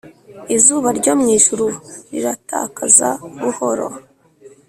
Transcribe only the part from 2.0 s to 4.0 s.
riratakaza buhoro.